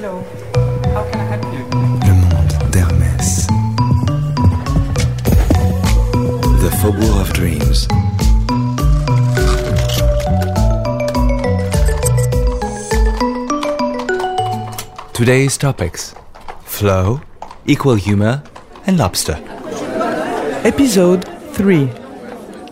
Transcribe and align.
Le 0.00 0.08
monde 2.14 2.70
d'Hermès. 2.72 3.46
The 6.62 6.70
Faubourg 6.80 7.20
of 7.20 7.30
Dreams. 7.34 7.86
Today's 15.12 15.58
topics 15.58 16.14
flow, 16.64 17.20
equal 17.66 17.96
humor, 17.96 18.42
and 18.86 18.96
lobster. 18.96 19.38
Episode 20.64 21.26
3 21.52 21.90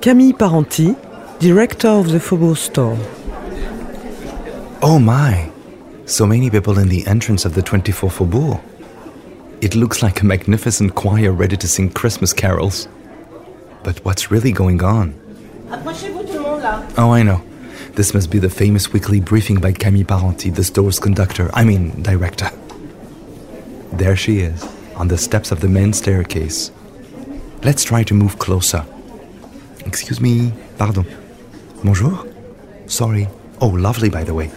Camille 0.00 0.32
Parenty, 0.32 0.96
director 1.40 1.88
of 1.88 2.10
the 2.10 2.20
Faubourg 2.20 2.56
store. 2.56 2.96
Oh 4.80 4.98
my! 4.98 5.47
So 6.08 6.26
many 6.26 6.48
people 6.48 6.78
in 6.78 6.88
the 6.88 7.06
entrance 7.06 7.44
of 7.44 7.54
the 7.54 7.60
24 7.60 8.08
Faubourg. 8.10 8.62
It 9.60 9.74
looks 9.74 10.02
like 10.02 10.22
a 10.22 10.24
magnificent 10.24 10.94
choir 10.94 11.32
ready 11.32 11.58
to 11.58 11.68
sing 11.68 11.90
Christmas 11.90 12.32
carols. 12.32 12.88
But 13.84 14.02
what's 14.06 14.30
really 14.30 14.50
going 14.50 14.82
on? 14.82 15.12
Oh, 16.96 17.10
I 17.12 17.22
know. 17.22 17.42
This 17.92 18.14
must 18.14 18.30
be 18.30 18.38
the 18.38 18.48
famous 18.48 18.90
weekly 18.90 19.20
briefing 19.20 19.60
by 19.60 19.72
Camille 19.72 20.06
Parenty, 20.06 20.48
the 20.48 20.64
store's 20.64 20.98
conductor, 20.98 21.50
I 21.52 21.64
mean, 21.64 22.02
director. 22.02 22.50
There 23.92 24.16
she 24.16 24.38
is, 24.38 24.66
on 24.96 25.08
the 25.08 25.18
steps 25.18 25.52
of 25.52 25.60
the 25.60 25.68
main 25.68 25.92
staircase. 25.92 26.70
Let's 27.62 27.84
try 27.84 28.02
to 28.04 28.14
move 28.14 28.38
closer. 28.38 28.82
Excuse 29.84 30.22
me, 30.22 30.54
pardon. 30.78 31.04
Bonjour? 31.84 32.26
Sorry. 32.86 33.28
Oh, 33.60 33.68
lovely, 33.68 34.08
by 34.08 34.24
the 34.24 34.32
way. 34.32 34.50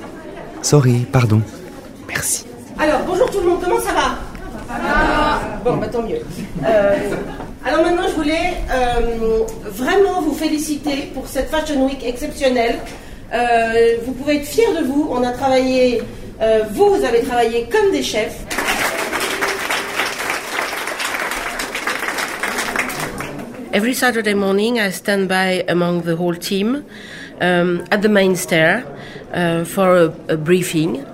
Sorry, 0.61 1.05
pardon. 1.11 1.41
Merci. 2.07 2.45
Alors, 2.77 3.01
bonjour 3.05 3.29
tout 3.29 3.39
le 3.39 3.49
monde, 3.49 3.59
comment 3.63 3.79
ça 3.79 3.93
va? 3.93 4.17
Bon, 5.65 5.77
bah 5.77 5.87
tant 5.87 6.03
mieux. 6.03 6.21
Euh, 6.65 6.95
alors 7.65 7.83
maintenant, 7.83 8.07
je 8.07 8.15
voulais 8.15 8.53
euh, 8.71 9.43
vraiment 9.65 10.21
vous 10.21 10.33
féliciter 10.33 11.11
pour 11.13 11.27
cette 11.27 11.49
Fashion 11.49 11.85
Week 11.85 12.05
exceptionnelle. 12.05 12.79
Euh, 13.33 13.97
vous 14.05 14.13
pouvez 14.13 14.37
être 14.37 14.45
fiers 14.45 14.73
de 14.79 14.85
vous. 14.85 15.09
On 15.11 15.23
a 15.23 15.31
travaillé, 15.31 16.01
vous, 16.71 16.95
vous 16.95 17.05
avez 17.05 17.21
travaillé 17.21 17.67
comme 17.71 17.91
des 17.91 18.03
chefs. 18.03 18.45
Every 23.73 23.93
Saturday 23.93 24.33
morning, 24.33 24.79
I 24.79 24.91
stand 24.91 25.27
by 25.27 25.63
among 25.69 26.01
the 26.03 26.15
whole 26.17 26.35
team 26.35 26.83
um, 27.39 27.83
at 27.89 28.01
the 28.01 28.09
main 28.09 28.35
stair 28.35 28.83
uh, 29.33 29.63
for 29.65 29.97
a, 29.97 30.05
a 30.29 30.37
briefing. 30.37 31.05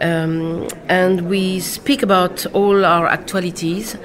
Um, 0.00 0.66
and 0.88 1.28
we 1.28 1.60
speak 1.60 2.02
about 2.02 2.44
all 2.46 2.84
our 2.84 3.06
actualities, 3.06 3.96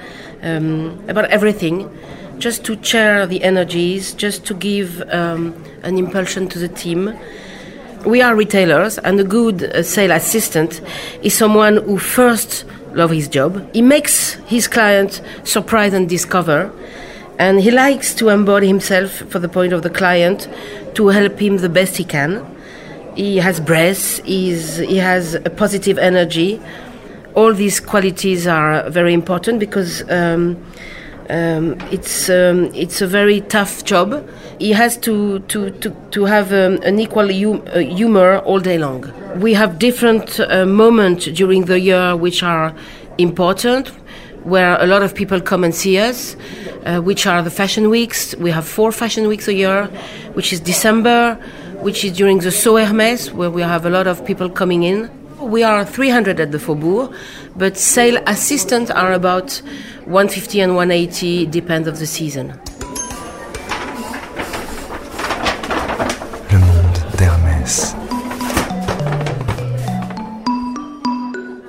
um, 0.42 1.02
about 1.08 1.24
everything, 1.30 1.90
just 2.38 2.64
to 2.66 2.82
share 2.82 3.26
the 3.26 3.42
energies, 3.42 4.14
just 4.14 4.46
to 4.46 4.54
give 4.54 5.02
um, 5.12 5.54
an 5.82 5.98
impulsion 5.98 6.48
to 6.50 6.58
the 6.58 6.68
team. 6.68 7.18
We 8.04 8.22
are 8.22 8.36
retailers, 8.36 8.98
and 8.98 9.18
a 9.18 9.24
good 9.24 9.64
uh, 9.64 9.82
sale 9.82 10.12
assistant 10.12 10.80
is 11.22 11.34
someone 11.34 11.78
who 11.78 11.98
first 11.98 12.64
loves 12.92 13.12
his 13.12 13.28
job. 13.28 13.68
He 13.74 13.82
makes 13.82 14.34
his 14.46 14.68
client 14.68 15.20
surprise 15.42 15.92
and 15.92 16.08
discover, 16.08 16.70
and 17.40 17.60
he 17.60 17.72
likes 17.72 18.14
to 18.14 18.28
embody 18.28 18.68
himself 18.68 19.10
for 19.10 19.40
the 19.40 19.48
point 19.48 19.72
of 19.72 19.82
the 19.82 19.90
client 19.90 20.48
to 20.94 21.08
help 21.08 21.40
him 21.40 21.58
the 21.58 21.68
best 21.68 21.96
he 21.96 22.04
can. 22.04 22.46
He 23.18 23.38
has 23.38 23.58
breath, 23.58 24.24
he's, 24.24 24.76
he 24.76 24.98
has 24.98 25.34
a 25.34 25.50
positive 25.50 25.98
energy. 25.98 26.60
All 27.34 27.52
these 27.52 27.80
qualities 27.80 28.46
are 28.46 28.88
very 28.90 29.12
important 29.12 29.58
because 29.58 30.08
um, 30.08 30.56
um, 31.28 31.76
it's 31.90 32.30
um, 32.30 32.70
it's 32.74 33.02
a 33.02 33.08
very 33.08 33.40
tough 33.40 33.84
job. 33.84 34.24
He 34.60 34.70
has 34.70 34.96
to 34.98 35.40
to 35.40 35.70
to, 35.70 35.90
to 36.12 36.24
have 36.26 36.52
um, 36.52 36.78
an 36.84 37.00
equal 37.00 37.28
hum- 37.28 37.62
uh, 37.66 37.80
humor 37.80 38.38
all 38.38 38.60
day 38.60 38.78
long. 38.78 39.12
We 39.40 39.52
have 39.54 39.80
different 39.80 40.38
uh, 40.38 40.64
moments 40.64 41.26
during 41.26 41.64
the 41.64 41.80
year 41.80 42.14
which 42.16 42.44
are 42.44 42.72
important, 43.18 43.88
where 44.44 44.80
a 44.80 44.86
lot 44.86 45.02
of 45.02 45.12
people 45.12 45.40
come 45.40 45.64
and 45.64 45.74
see 45.74 45.98
us. 45.98 46.36
Uh, 46.86 47.00
which 47.00 47.26
are 47.26 47.42
the 47.42 47.50
fashion 47.50 47.90
weeks? 47.90 48.34
We 48.36 48.52
have 48.52 48.64
four 48.64 48.92
fashion 48.92 49.26
weeks 49.26 49.48
a 49.48 49.52
year, 49.52 49.86
which 50.34 50.52
is 50.52 50.60
December, 50.60 51.36
which 51.82 52.04
is 52.04 52.12
during 52.12 52.38
the 52.38 52.50
Saut 52.50 52.88
Hermès, 52.88 53.32
where 53.32 53.50
we 53.50 53.62
have 53.62 53.86
a 53.86 53.90
lot 53.90 54.06
of 54.06 54.24
people 54.24 54.50
coming 54.50 54.82
in. 54.82 55.10
We 55.40 55.62
are 55.62 55.84
300 55.84 56.40
at 56.40 56.50
the 56.50 56.58
Faubourg, 56.58 57.14
but 57.56 57.76
sale 57.76 58.20
assistants 58.26 58.90
are 58.90 59.12
about 59.12 59.62
150 60.06 60.60
and 60.60 60.74
180, 60.74 61.46
depends 61.46 61.86
of 61.86 61.98
the 61.98 62.06
season. 62.06 62.48
Le 66.50 66.58
monde 66.58 66.98
d'Hermès. 67.16 67.94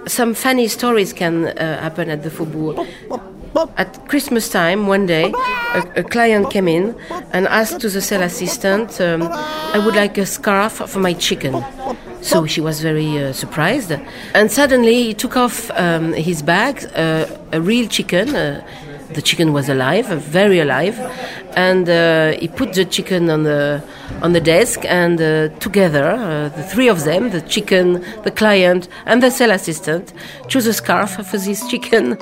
Some 0.07 0.33
funny 0.33 0.67
stories 0.67 1.13
can 1.13 1.45
uh, 1.45 1.79
happen 1.81 2.09
at 2.09 2.23
the 2.23 2.31
Faubourg. 2.31 2.87
At 3.77 4.07
Christmas 4.07 4.49
time, 4.49 4.87
one 4.87 5.05
day, 5.05 5.33
a, 5.73 5.81
a 5.97 6.03
client 6.03 6.49
came 6.49 6.67
in 6.67 6.95
and 7.33 7.47
asked 7.47 7.81
to 7.81 7.89
the 7.89 8.01
sales 8.01 8.31
assistant, 8.31 9.01
um, 9.01 9.23
I 9.23 9.81
would 9.83 9.95
like 9.95 10.17
a 10.17 10.25
scarf 10.25 10.73
for 10.73 10.99
my 10.99 11.13
chicken. 11.13 11.63
So 12.21 12.45
she 12.45 12.61
was 12.61 12.81
very 12.81 13.21
uh, 13.21 13.33
surprised. 13.33 13.91
And 14.33 14.51
suddenly 14.51 15.03
he 15.03 15.13
took 15.13 15.35
off 15.35 15.71
um, 15.71 16.13
his 16.13 16.41
bag, 16.41 16.85
uh, 16.95 17.25
a 17.51 17.59
real 17.59 17.87
chicken. 17.87 18.35
Uh, 18.35 18.65
the 19.13 19.21
chicken 19.21 19.53
was 19.53 19.69
alive, 19.69 20.05
very 20.05 20.59
alive. 20.59 20.97
And 21.55 21.89
uh, 21.89 22.39
he 22.39 22.47
put 22.47 22.73
the 22.73 22.85
chicken 22.85 23.29
on 23.29 23.43
the, 23.43 23.83
on 24.21 24.33
the 24.33 24.41
desk, 24.41 24.85
and 24.85 25.19
uh, 25.19 25.49
together, 25.59 26.11
uh, 26.11 26.49
the 26.49 26.63
three 26.63 26.87
of 26.87 27.03
them, 27.03 27.31
the 27.31 27.41
chicken, 27.41 28.05
the 28.23 28.31
client, 28.31 28.87
and 29.05 29.21
the 29.23 29.31
sales 29.31 29.61
assistant, 29.61 30.13
chose 30.47 30.67
a 30.67 30.73
scarf 30.73 31.15
for 31.27 31.37
this 31.37 31.67
chicken. 31.67 32.17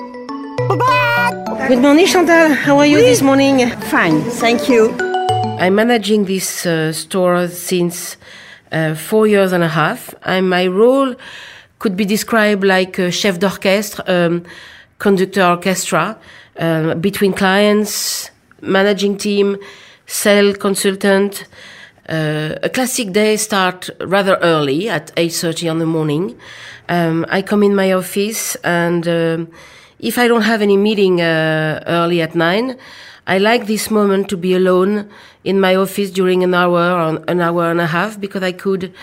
Good 1.68 1.82
morning, 1.82 2.06
Chantal. 2.06 2.54
How 2.54 2.78
are 2.78 2.86
you 2.86 2.96
this 2.96 3.20
morning? 3.20 3.68
Fine, 3.90 4.22
thank 4.22 4.70
you. 4.70 4.90
I'm 5.60 5.74
managing 5.74 6.24
this 6.24 6.64
uh, 6.64 6.94
store 6.94 7.46
since 7.48 8.16
uh, 8.72 8.94
four 8.94 9.26
years 9.26 9.52
and 9.52 9.62
a 9.62 9.68
half. 9.68 10.14
And 10.22 10.48
my 10.48 10.66
role 10.66 11.14
could 11.78 11.94
be 11.94 12.06
described 12.06 12.64
like 12.64 12.98
a 12.98 13.10
chef 13.10 13.38
d'orchestre, 13.38 14.02
um, 14.06 14.44
conductor 14.98 15.44
orchestra, 15.44 16.16
uh, 16.58 16.94
between 16.94 17.34
clients, 17.34 18.30
managing 18.62 19.18
team, 19.18 19.58
sales 20.06 20.56
consultant. 20.56 21.44
Uh, 22.08 22.54
a 22.62 22.70
classic 22.70 23.12
day 23.12 23.36
start 23.36 23.90
rather 24.00 24.36
early 24.36 24.88
at 24.88 25.14
8.30 25.16 25.70
in 25.70 25.78
the 25.80 25.86
morning. 25.86 26.34
Um, 26.88 27.26
I 27.28 27.42
come 27.42 27.62
in 27.62 27.74
my 27.74 27.92
office 27.92 28.54
and 28.64 29.06
um, 29.06 29.48
if 30.00 30.18
I 30.18 30.28
don't 30.28 30.42
have 30.42 30.62
any 30.62 30.76
meeting 30.76 31.20
uh, 31.20 31.82
early 31.86 32.22
at 32.22 32.34
9, 32.34 32.76
I 33.26 33.38
like 33.38 33.66
this 33.66 33.90
moment 33.90 34.28
to 34.30 34.36
be 34.36 34.54
alone 34.54 35.10
in 35.44 35.60
my 35.60 35.74
office 35.74 36.10
during 36.10 36.42
an 36.42 36.54
hour 36.54 36.92
or 36.92 37.24
an 37.28 37.40
hour 37.40 37.70
and 37.70 37.80
a 37.80 37.86
half 37.86 38.18
because 38.20 38.42
I 38.42 38.52
could 38.52 38.94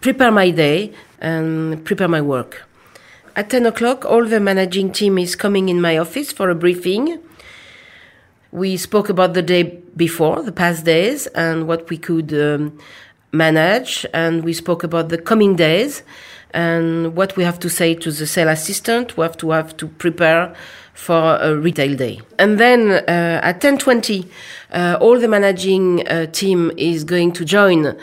prepare 0.00 0.30
my 0.30 0.50
day 0.50 0.92
and 1.20 1.84
prepare 1.84 2.08
my 2.08 2.20
work. 2.20 2.68
At 3.34 3.48
10 3.48 3.66
o'clock, 3.66 4.04
all 4.04 4.26
the 4.26 4.40
managing 4.40 4.92
team 4.92 5.16
is 5.16 5.34
coming 5.34 5.68
in 5.68 5.80
my 5.80 5.96
office 5.96 6.32
for 6.32 6.50
a 6.50 6.54
briefing. 6.54 7.18
We 8.50 8.76
spoke 8.76 9.08
about 9.08 9.32
the 9.32 9.42
day 9.42 9.80
before, 9.96 10.42
the 10.42 10.52
past 10.52 10.84
days, 10.84 11.26
and 11.28 11.66
what 11.66 11.88
we 11.88 11.96
could 11.96 12.34
um, 12.34 12.78
manage, 13.32 14.04
and 14.12 14.44
we 14.44 14.52
spoke 14.52 14.84
about 14.84 15.08
the 15.08 15.16
coming 15.16 15.56
days 15.56 16.02
and 16.54 17.16
what 17.16 17.36
we 17.36 17.44
have 17.44 17.58
to 17.60 17.68
say 17.68 17.94
to 17.94 18.10
the 18.10 18.26
sales 18.26 18.58
assistant. 18.60 19.16
We 19.16 19.22
have 19.22 19.36
to 19.38 19.50
have 19.50 19.76
to 19.78 19.88
prepare 19.88 20.54
for 20.94 21.36
a 21.40 21.56
retail 21.56 21.96
day. 21.96 22.20
And 22.38 22.58
then 22.58 22.90
uh, 22.90 23.40
at 23.42 23.60
10:20, 23.60 24.28
uh, 24.72 24.96
all 25.00 25.18
the 25.18 25.28
managing 25.28 26.06
uh, 26.06 26.26
team 26.26 26.70
is 26.76 27.04
going 27.04 27.32
to 27.32 27.44
join 27.44 27.96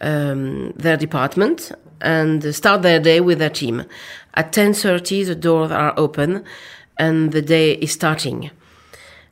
um, 0.00 0.72
their 0.76 0.96
department 0.96 1.72
and 2.00 2.54
start 2.54 2.82
their 2.82 3.00
day 3.00 3.20
with 3.20 3.38
their 3.38 3.50
team. 3.50 3.84
At 4.34 4.52
10:30, 4.52 5.26
the 5.26 5.34
doors 5.34 5.70
are 5.70 5.94
open, 5.96 6.44
and 6.98 7.32
the 7.32 7.42
day 7.42 7.72
is 7.72 7.92
starting. 7.92 8.50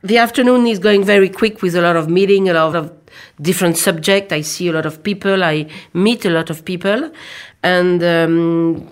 The 0.01 0.17
afternoon 0.17 0.67
is 0.67 0.79
going 0.79 1.05
very 1.05 1.29
quick 1.29 1.61
with 1.61 1.75
a 1.75 1.81
lot 1.81 1.95
of 1.95 2.09
meeting, 2.09 2.49
a 2.49 2.53
lot 2.53 2.75
of 2.75 2.91
different 3.41 3.77
subject. 3.77 4.33
I 4.33 4.41
see 4.41 4.67
a 4.67 4.73
lot 4.73 4.85
of 4.85 5.01
people. 5.01 5.43
I 5.43 5.67
meet 5.93 6.25
a 6.25 6.29
lot 6.29 6.49
of 6.49 6.65
people, 6.65 7.09
and 7.63 8.03
um, 8.03 8.89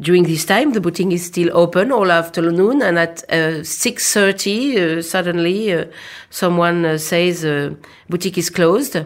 during 0.00 0.24
this 0.24 0.44
time, 0.44 0.72
the 0.72 0.80
boutique 0.80 1.12
is 1.12 1.26
still 1.26 1.50
open 1.56 1.90
all 1.90 2.10
afternoon. 2.10 2.82
And 2.82 2.98
at 2.98 3.24
uh, 3.32 3.64
six 3.64 4.12
thirty, 4.12 4.78
uh, 4.78 5.02
suddenly 5.02 5.72
uh, 5.72 5.86
someone 6.30 6.84
uh, 6.84 6.98
says 6.98 7.44
uh, 7.44 7.74
boutique 8.08 8.38
is 8.38 8.50
closed, 8.50 8.96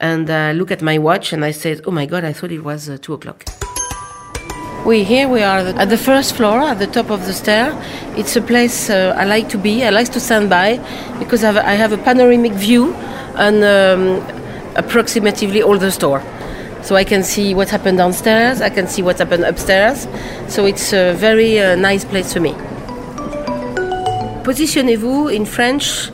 and 0.00 0.30
I 0.30 0.52
look 0.52 0.70
at 0.70 0.82
my 0.82 0.98
watch 0.98 1.32
and 1.32 1.44
I 1.44 1.52
say, 1.52 1.78
"Oh 1.86 1.90
my 1.90 2.06
God! 2.06 2.24
I 2.24 2.32
thought 2.32 2.52
it 2.52 2.64
was 2.64 2.88
uh, 2.88 2.98
two 3.00 3.14
o'clock." 3.14 3.44
We 4.84 5.04
here 5.04 5.28
we 5.28 5.42
are 5.42 5.58
at 5.58 5.88
the 5.88 5.98
first 5.98 6.36
floor, 6.36 6.60
at 6.60 6.78
the 6.78 6.86
top 6.86 7.10
of 7.10 7.26
the 7.26 7.32
stair. 7.32 7.72
It's 8.16 8.36
a 8.36 8.40
place 8.40 8.88
I 8.88 9.24
like 9.24 9.48
to 9.48 9.58
be. 9.58 9.84
I 9.84 9.90
like 9.90 10.12
to 10.12 10.20
stand 10.20 10.48
by 10.48 10.78
because 11.18 11.42
I 11.42 11.52
have, 11.52 11.56
I 11.56 11.74
have 11.74 11.92
a 11.92 11.98
panoramic 11.98 12.52
view 12.52 12.94
on 13.34 13.64
um, 13.64 14.22
approximately 14.76 15.60
all 15.62 15.76
the 15.78 15.90
store. 15.90 16.22
So 16.86 16.94
I 16.94 17.02
can 17.02 17.24
see 17.24 17.52
what 17.52 17.68
happened 17.68 17.98
downstairs. 17.98 18.60
I 18.60 18.70
can 18.70 18.86
see 18.86 19.02
what 19.02 19.18
happened 19.18 19.42
upstairs. 19.42 20.06
So 20.46 20.66
it's 20.66 20.92
a 20.92 21.14
very 21.14 21.58
uh, 21.58 21.74
nice 21.74 22.04
place 22.04 22.32
for 22.32 22.38
me. 22.38 22.52
Positionnez-vous 24.44 25.26
in 25.26 25.46
French 25.46 26.12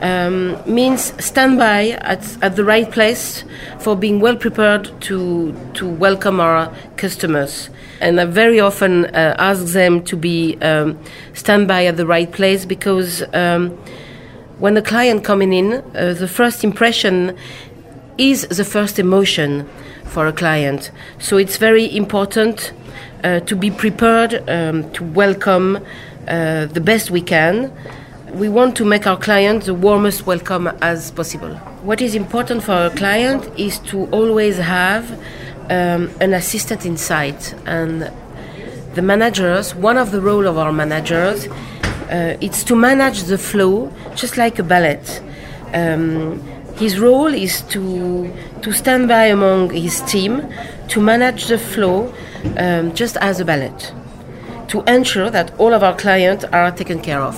um, 0.00 0.56
means 0.64 1.12
stand 1.18 1.58
by 1.58 1.98
at, 2.02 2.40
at 2.40 2.54
the 2.54 2.62
right 2.62 2.88
place 2.88 3.42
for 3.80 3.96
being 3.96 4.20
well 4.20 4.36
prepared 4.36 4.92
to, 5.00 5.52
to 5.74 5.88
welcome 5.88 6.38
our 6.38 6.72
customers. 6.96 7.68
And 8.00 8.20
I 8.20 8.26
very 8.26 8.60
often 8.60 9.06
uh, 9.06 9.34
ask 9.40 9.72
them 9.72 10.04
to 10.04 10.16
be 10.16 10.56
um, 10.62 11.00
stand 11.34 11.66
by 11.66 11.86
at 11.86 11.96
the 11.96 12.06
right 12.06 12.30
place 12.30 12.64
because 12.64 13.24
um, 13.34 13.70
when 14.60 14.74
the 14.74 14.82
client 14.82 15.24
coming 15.24 15.52
in, 15.52 15.72
uh, 15.96 16.14
the 16.14 16.28
first 16.28 16.62
impression 16.62 17.36
is 18.18 18.46
the 18.48 18.64
first 18.64 18.98
emotion 18.98 19.68
for 20.04 20.26
a 20.26 20.32
client. 20.32 20.90
So 21.18 21.36
it's 21.36 21.56
very 21.56 21.94
important 21.96 22.72
uh, 23.24 23.40
to 23.40 23.56
be 23.56 23.70
prepared 23.70 24.48
um, 24.48 24.90
to 24.92 25.04
welcome 25.04 25.78
uh, 26.28 26.66
the 26.66 26.80
best 26.80 27.10
we 27.10 27.20
can 27.20 27.72
we 28.32 28.48
want 28.48 28.74
to 28.76 28.84
make 28.84 29.06
our 29.06 29.18
client 29.18 29.64
the 29.64 29.74
warmest 29.74 30.26
welcome 30.26 30.66
as 30.80 31.10
possible. 31.10 31.54
What 31.82 32.00
is 32.00 32.14
important 32.14 32.62
for 32.62 32.72
our 32.72 32.90
client 32.90 33.46
is 33.58 33.78
to 33.90 34.06
always 34.06 34.56
have 34.56 35.10
um, 35.68 36.10
an 36.18 36.32
assistant 36.32 36.86
inside, 36.86 37.36
and 37.66 38.10
the 38.94 39.02
managers. 39.02 39.74
One 39.74 39.98
of 39.98 40.12
the 40.12 40.20
role 40.20 40.46
of 40.46 40.56
our 40.56 40.72
managers, 40.72 41.46
uh, 41.46 42.36
it's 42.40 42.64
to 42.64 42.74
manage 42.74 43.24
the 43.24 43.36
flow, 43.36 43.92
just 44.14 44.38
like 44.38 44.58
a 44.58 44.62
ballet. 44.62 45.00
Um, 45.74 46.40
his 46.82 46.98
role 46.98 47.32
is 47.46 47.62
to 47.72 47.82
to 48.62 48.72
stand 48.72 49.08
by 49.08 49.24
among 49.26 49.70
his 49.70 50.00
team, 50.02 50.32
to 50.88 51.00
manage 51.00 51.46
the 51.46 51.58
flow, 51.58 52.12
um, 52.56 52.94
just 52.94 53.16
as 53.18 53.40
a 53.40 53.44
ballet, 53.44 53.72
to 54.68 54.82
ensure 54.96 55.30
that 55.30 55.48
all 55.58 55.72
of 55.74 55.82
our 55.82 55.96
clients 55.96 56.44
are 56.44 56.70
taken 56.70 57.00
care 57.00 57.20
of 57.20 57.36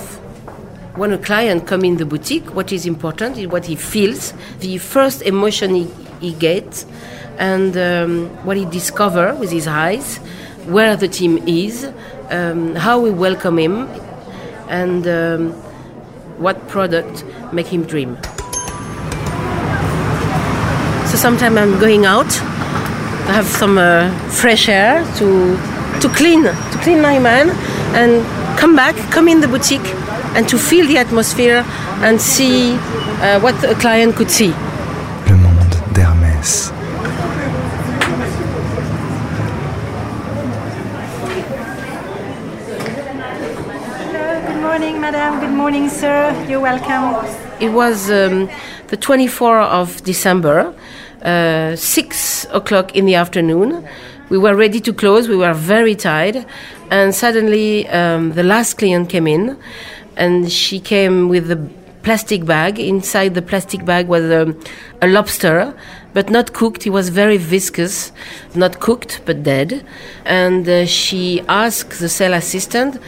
when 0.95 1.11
a 1.11 1.17
client 1.17 1.67
come 1.67 1.83
in 1.83 1.97
the 1.97 2.05
boutique, 2.05 2.55
what 2.55 2.71
is 2.71 2.85
important 2.85 3.37
is 3.37 3.47
what 3.47 3.65
he 3.65 3.75
feels, 3.75 4.33
the 4.59 4.77
first 4.77 5.21
emotion 5.23 5.75
he, 5.75 5.87
he 6.21 6.33
gets, 6.33 6.85
and 7.37 7.75
um, 7.75 8.29
what 8.45 8.55
he 8.55 8.65
discover 8.65 9.35
with 9.35 9.51
his 9.51 9.67
eyes, 9.67 10.17
where 10.67 10.95
the 10.95 11.07
team 11.07 11.37
is, 11.47 11.91
um, 12.29 12.75
how 12.75 12.99
we 12.99 13.11
welcome 13.11 13.59
him, 13.59 13.87
and 14.69 15.05
um, 15.07 15.51
what 16.39 16.67
product 16.69 17.25
make 17.51 17.67
him 17.67 17.83
dream. 17.83 18.17
So 21.15 21.21
sometimes 21.21 21.55
I'm 21.55 21.79
going 21.79 22.05
out 22.05 22.29
to 22.29 23.31
have 23.31 23.45
some 23.45 23.77
uh, 23.77 24.11
fresh 24.31 24.67
air 24.67 25.01
to 25.15 25.55
to 26.01 26.09
clean 26.09 26.43
to 26.43 26.77
clean 26.83 27.01
my 27.01 27.19
mind 27.19 27.51
and 27.95 28.11
come 28.59 28.75
back, 28.75 28.95
come 29.13 29.29
in 29.29 29.39
the 29.39 29.47
boutique 29.47 29.87
and 30.35 30.45
to 30.49 30.57
feel 30.57 30.85
the 30.85 30.97
atmosphere 30.97 31.63
and 32.03 32.19
see 32.19 32.73
uh, 32.75 33.39
what 33.39 33.55
a 33.63 33.75
client 33.75 34.17
could 34.17 34.29
see. 34.29 34.51
Le 35.29 35.37
monde 35.37 35.77
d'Hermès. 35.93 36.73
Good 44.47 44.61
morning, 44.61 44.99
madam. 44.99 45.39
Good 45.39 45.55
morning, 45.55 45.87
sir. 45.87 46.35
You're 46.49 46.59
welcome. 46.59 47.25
It 47.61 47.69
was 47.69 48.11
um, 48.11 48.49
the 48.87 48.97
24th 48.97 49.69
of 49.69 50.03
December, 50.03 50.73
uh, 51.25 51.75
6 51.75 52.47
o'clock 52.51 52.95
in 52.95 53.05
the 53.05 53.15
afternoon. 53.15 53.87
We 54.29 54.37
were 54.37 54.55
ready 54.55 54.79
to 54.81 54.93
close, 54.93 55.27
we 55.27 55.35
were 55.35 55.53
very 55.53 55.95
tired, 55.95 56.45
and 56.89 57.13
suddenly 57.13 57.87
um, 57.89 58.33
the 58.33 58.43
last 58.43 58.77
client 58.77 59.09
came 59.09 59.27
in, 59.27 59.57
and 60.15 60.51
she 60.51 60.79
came 60.79 61.29
with 61.29 61.51
a 61.51 61.57
plastic 62.01 62.45
bag. 62.45 62.79
Inside 62.79 63.33
the 63.33 63.41
plastic 63.41 63.83
bag 63.85 64.07
was 64.07 64.23
a, 64.23 64.55
a 65.01 65.07
lobster, 65.07 65.75
but 66.13 66.29
not 66.29 66.53
cooked. 66.53 66.85
It 66.85 66.91
was 66.91 67.09
very 67.09 67.37
viscous, 67.37 68.11
not 68.53 68.79
cooked, 68.79 69.21
but 69.25 69.43
dead. 69.43 69.85
And 70.25 70.69
uh, 70.69 70.85
she 70.85 71.41
asked 71.49 71.99
the 71.99 72.09
sales 72.09 72.35
assistant, 72.45 72.99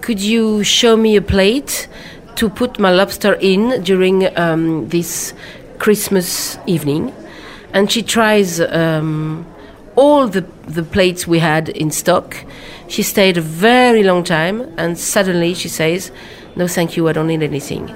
Could 0.00 0.20
you 0.20 0.64
show 0.64 0.96
me 0.96 1.16
a 1.16 1.22
plate 1.22 1.88
to 2.36 2.48
put 2.48 2.78
my 2.78 2.92
lobster 2.92 3.34
in 3.34 3.82
during 3.82 4.36
um, 4.38 4.88
this 4.88 5.34
Christmas 5.78 6.58
evening? 6.66 7.12
And 7.76 7.92
she 7.92 8.02
tries. 8.02 8.60
Um, 8.60 9.46
all 9.96 10.28
the, 10.28 10.42
the 10.68 10.82
plates 10.82 11.26
we 11.26 11.40
had 11.40 11.70
in 11.70 11.90
stock. 11.90 12.36
She 12.86 13.02
stayed 13.02 13.36
a 13.38 13.40
very 13.40 14.02
long 14.02 14.22
time 14.22 14.72
and 14.76 14.96
suddenly 14.96 15.54
she 15.54 15.68
says, 15.68 16.12
No, 16.54 16.68
thank 16.68 16.96
you, 16.96 17.08
I 17.08 17.12
don't 17.12 17.26
need 17.26 17.42
anything. 17.42 17.86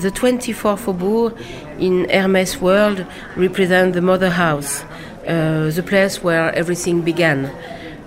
The 0.00 0.10
24 0.12 0.76
Faubourg 0.76 1.38
in 1.78 2.08
Hermes 2.10 2.60
world 2.60 3.06
represent 3.36 3.94
the 3.94 4.02
mother 4.02 4.30
house, 4.30 4.82
uh, 5.26 5.70
the 5.70 5.84
place 5.86 6.22
where 6.22 6.52
everything 6.52 7.00
began, 7.00 7.46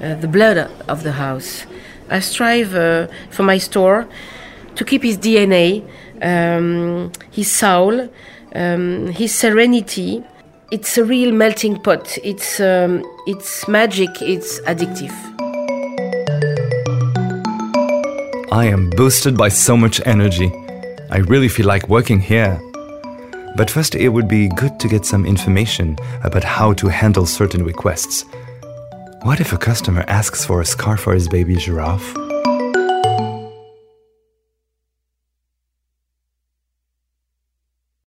uh, 0.01 0.15
the 0.15 0.27
blood 0.27 0.69
of 0.87 1.03
the 1.03 1.13
house. 1.13 1.65
I 2.09 2.19
strive 2.19 2.75
uh, 2.75 3.07
for 3.29 3.43
my 3.43 3.57
store 3.57 4.07
to 4.75 4.85
keep 4.85 5.03
his 5.03 5.17
DNA, 5.17 5.83
um, 6.21 7.11
his 7.31 7.49
soul, 7.49 8.09
um, 8.55 9.07
his 9.07 9.33
serenity, 9.33 10.23
it's 10.71 10.97
a 10.97 11.03
real 11.03 11.31
melting 11.31 11.81
pot. 11.81 12.17
It's 12.23 12.59
um, 12.59 13.03
it's 13.25 13.67
magic. 13.67 14.21
It's 14.21 14.59
addictive. 14.61 15.13
I 18.51 18.65
am 18.65 18.89
boosted 18.91 19.37
by 19.37 19.49
so 19.49 19.77
much 19.77 20.01
energy. 20.05 20.51
I 21.09 21.17
really 21.27 21.47
feel 21.47 21.67
like 21.67 21.87
working 21.89 22.19
here. 22.19 22.59
But 23.55 23.71
first, 23.71 23.95
it 23.95 24.09
would 24.09 24.27
be 24.27 24.49
good 24.49 24.79
to 24.79 24.87
get 24.87 25.05
some 25.05 25.25
information 25.25 25.97
about 26.23 26.43
how 26.43 26.73
to 26.73 26.87
handle 26.87 27.25
certain 27.25 27.63
requests. 27.63 28.25
What 29.23 29.39
if 29.39 29.53
a 29.53 29.57
customer 29.57 30.03
asks 30.07 30.45
for 30.45 30.61
a 30.61 30.65
scarf 30.65 31.01
for 31.01 31.13
his 31.13 31.27
baby 31.27 31.55
giraffe? 31.55 32.26